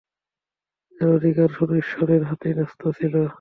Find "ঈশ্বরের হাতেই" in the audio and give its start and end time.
1.75-2.53